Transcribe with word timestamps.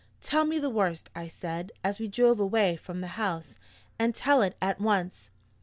"Tell 0.19 0.45
me 0.45 0.57
the 0.57 0.67
worst," 0.71 1.11
I 1.13 1.27
said, 1.27 1.71
as 1.83 1.99
we 1.99 2.07
drove 2.07 2.39
away 2.39 2.75
from 2.75 3.01
the 3.01 3.05
house, 3.21 3.59
"and 3.99 4.15
tell 4.15 4.41
it 4.41 4.57
at 4.59 4.79
once." 4.81 5.29